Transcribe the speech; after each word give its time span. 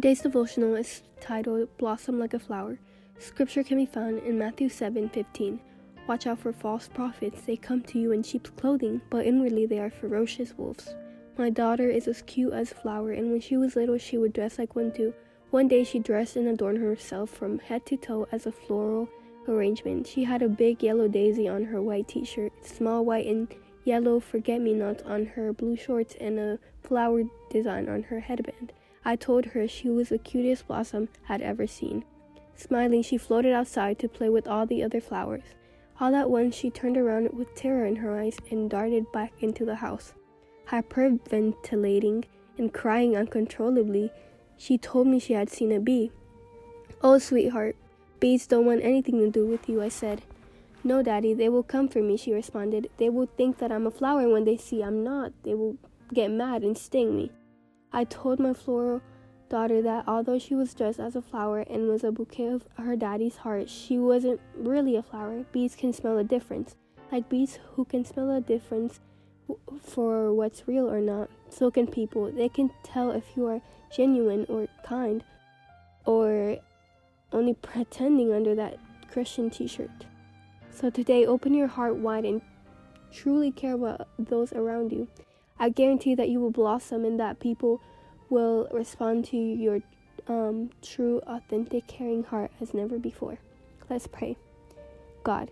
Today's 0.00 0.22
devotional 0.22 0.76
is 0.76 1.02
titled 1.20 1.76
Blossom 1.76 2.18
Like 2.18 2.32
a 2.32 2.38
Flower. 2.38 2.78
Scripture 3.18 3.62
can 3.62 3.76
be 3.76 3.84
found 3.84 4.20
in 4.20 4.38
Matthew 4.38 4.70
7:15. 4.70 5.60
Watch 6.06 6.26
out 6.26 6.38
for 6.38 6.54
false 6.54 6.88
prophets. 6.88 7.42
They 7.42 7.58
come 7.58 7.82
to 7.82 7.98
you 7.98 8.10
in 8.10 8.22
sheep's 8.22 8.48
clothing, 8.48 9.02
but 9.10 9.26
inwardly 9.26 9.66
they 9.66 9.78
are 9.78 9.90
ferocious 9.90 10.56
wolves. 10.56 10.94
My 11.36 11.50
daughter 11.50 11.90
is 11.90 12.08
as 12.08 12.22
cute 12.22 12.54
as 12.54 12.72
a 12.72 12.76
flower, 12.76 13.12
and 13.12 13.30
when 13.30 13.42
she 13.42 13.58
was 13.58 13.76
little, 13.76 13.98
she 13.98 14.16
would 14.16 14.32
dress 14.32 14.58
like 14.58 14.74
one 14.74 14.90
too. 14.90 15.12
One 15.50 15.68
day, 15.68 15.84
she 15.84 15.98
dressed 15.98 16.34
and 16.34 16.48
adorned 16.48 16.78
herself 16.78 17.28
from 17.28 17.58
head 17.58 17.84
to 17.84 17.98
toe 17.98 18.26
as 18.32 18.46
a 18.46 18.52
floral 18.52 19.06
arrangement. 19.46 20.06
She 20.06 20.24
had 20.24 20.40
a 20.40 20.48
big 20.48 20.82
yellow 20.82 21.08
daisy 21.08 21.46
on 21.46 21.64
her 21.64 21.82
white 21.82 22.08
t 22.08 22.24
shirt, 22.24 22.52
small 22.62 23.04
white 23.04 23.26
and 23.26 23.54
yellow 23.84 24.18
forget 24.18 24.62
me 24.62 24.72
nots 24.72 25.02
on 25.02 25.26
her 25.26 25.52
blue 25.52 25.76
shorts, 25.76 26.14
and 26.18 26.38
a 26.38 26.58
flower 26.80 27.24
design 27.50 27.86
on 27.86 28.04
her 28.04 28.20
headband. 28.20 28.72
I 29.04 29.16
told 29.16 29.46
her 29.46 29.66
she 29.66 29.88
was 29.88 30.10
the 30.10 30.18
cutest 30.18 30.66
blossom 30.66 31.08
I'd 31.28 31.42
ever 31.42 31.66
seen. 31.66 32.04
Smiling, 32.54 33.02
she 33.02 33.16
floated 33.16 33.52
outside 33.52 33.98
to 33.98 34.08
play 34.08 34.28
with 34.28 34.46
all 34.46 34.66
the 34.66 34.82
other 34.82 35.00
flowers. 35.00 35.42
All 35.98 36.14
at 36.14 36.30
once, 36.30 36.54
she 36.54 36.70
turned 36.70 36.96
around 36.96 37.32
with 37.32 37.54
terror 37.54 37.86
in 37.86 37.96
her 37.96 38.18
eyes 38.18 38.36
and 38.50 38.68
darted 38.68 39.10
back 39.12 39.32
into 39.40 39.64
the 39.64 39.76
house. 39.76 40.14
Hyperventilating 40.68 42.24
and 42.58 42.72
crying 42.72 43.16
uncontrollably, 43.16 44.10
she 44.56 44.76
told 44.76 45.06
me 45.06 45.18
she 45.18 45.32
had 45.32 45.50
seen 45.50 45.72
a 45.72 45.80
bee. 45.80 46.12
Oh, 47.02 47.18
sweetheart, 47.18 47.76
bees 48.18 48.46
don't 48.46 48.66
want 48.66 48.84
anything 48.84 49.18
to 49.20 49.30
do 49.30 49.46
with 49.46 49.68
you, 49.68 49.82
I 49.82 49.88
said. 49.88 50.22
No, 50.84 51.02
Daddy, 51.02 51.34
they 51.34 51.48
will 51.48 51.62
come 51.62 51.88
for 51.88 52.00
me, 52.00 52.16
she 52.16 52.32
responded. 52.32 52.90
They 52.98 53.08
will 53.08 53.28
think 53.36 53.58
that 53.58 53.72
I'm 53.72 53.86
a 53.86 53.90
flower 53.90 54.28
when 54.28 54.44
they 54.44 54.56
see 54.56 54.82
I'm 54.82 55.02
not. 55.02 55.32
They 55.42 55.54
will 55.54 55.76
get 56.12 56.30
mad 56.30 56.62
and 56.62 56.76
sting 56.76 57.16
me. 57.16 57.30
I 57.92 58.04
told 58.04 58.38
my 58.38 58.54
floral 58.54 59.02
daughter 59.48 59.82
that 59.82 60.04
although 60.06 60.38
she 60.38 60.54
was 60.54 60.72
dressed 60.74 61.00
as 61.00 61.16
a 61.16 61.22
flower 61.22 61.60
and 61.60 61.88
was 61.88 62.04
a 62.04 62.12
bouquet 62.12 62.46
of 62.46 62.64
her 62.78 62.94
daddy's 62.94 63.38
heart, 63.38 63.68
she 63.68 63.98
wasn't 63.98 64.40
really 64.56 64.96
a 64.96 65.02
flower. 65.02 65.44
Bees 65.52 65.74
can 65.74 65.92
smell 65.92 66.18
a 66.18 66.24
difference. 66.24 66.76
Like 67.10 67.28
bees 67.28 67.58
who 67.72 67.84
can 67.84 68.04
smell 68.04 68.30
a 68.30 68.40
difference 68.40 69.00
for 69.82 70.32
what's 70.32 70.68
real 70.68 70.88
or 70.88 71.00
not, 71.00 71.28
so 71.48 71.70
can 71.70 71.88
people. 71.88 72.30
They 72.30 72.48
can 72.48 72.70
tell 72.84 73.10
if 73.10 73.24
you 73.36 73.46
are 73.46 73.60
genuine 73.92 74.46
or 74.48 74.68
kind 74.84 75.24
or 76.06 76.58
only 77.32 77.54
pretending 77.54 78.32
under 78.32 78.54
that 78.54 78.78
Christian 79.10 79.50
t 79.50 79.66
shirt. 79.66 79.90
So 80.70 80.90
today, 80.90 81.26
open 81.26 81.52
your 81.54 81.66
heart 81.66 81.96
wide 81.96 82.24
and 82.24 82.40
truly 83.12 83.50
care 83.50 83.74
about 83.74 84.08
those 84.18 84.52
around 84.52 84.92
you. 84.92 85.08
I 85.60 85.68
guarantee 85.68 86.14
that 86.14 86.30
you 86.30 86.40
will 86.40 86.50
blossom 86.50 87.04
and 87.04 87.20
that 87.20 87.38
people 87.38 87.82
will 88.30 88.66
respond 88.72 89.26
to 89.26 89.36
your 89.36 89.82
um, 90.26 90.70
true, 90.80 91.20
authentic, 91.26 91.86
caring 91.86 92.24
heart 92.24 92.50
as 92.60 92.72
never 92.72 92.98
before. 92.98 93.38
Let's 93.90 94.06
pray. 94.06 94.38
God, 95.22 95.50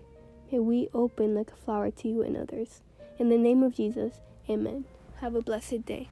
may 0.50 0.60
we 0.60 0.88
open 0.94 1.34
like 1.34 1.50
a 1.50 1.56
flower 1.56 1.90
to 1.90 2.08
you 2.08 2.22
and 2.22 2.36
others. 2.36 2.80
In 3.18 3.28
the 3.28 3.36
name 3.36 3.62
of 3.62 3.74
Jesus, 3.74 4.20
amen. 4.48 4.86
Have 5.20 5.34
a 5.34 5.42
blessed 5.42 5.84
day. 5.84 6.08